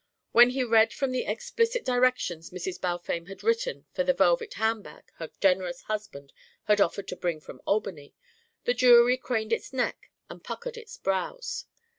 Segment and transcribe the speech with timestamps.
[0.31, 2.81] When he read them the explicit directions Mrs.
[2.81, 7.61] Balfame had written for the velvet handbag her generous husband had offered to bring from
[7.67, 8.15] Albany,
[8.63, 11.65] the jury craned its neck and puckered its brows.